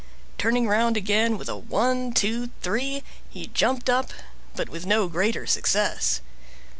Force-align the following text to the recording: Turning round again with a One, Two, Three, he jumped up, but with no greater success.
Turning 0.39 0.67
round 0.67 0.97
again 0.97 1.37
with 1.37 1.47
a 1.47 1.55
One, 1.55 2.11
Two, 2.11 2.49
Three, 2.63 3.03
he 3.29 3.45
jumped 3.53 3.87
up, 3.87 4.11
but 4.55 4.67
with 4.67 4.87
no 4.87 5.07
greater 5.07 5.45
success. 5.45 6.21